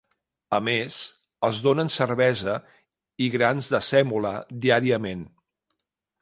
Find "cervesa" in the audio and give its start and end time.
1.97-2.55